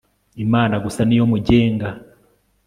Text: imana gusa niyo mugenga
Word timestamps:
imana 0.45 0.75
gusa 0.85 1.01
niyo 1.03 1.25
mugenga 1.31 1.87